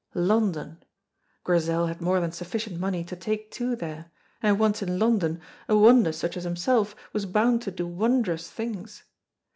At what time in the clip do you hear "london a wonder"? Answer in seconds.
4.97-6.11